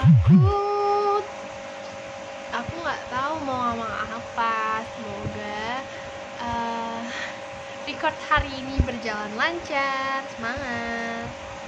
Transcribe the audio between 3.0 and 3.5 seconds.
tahu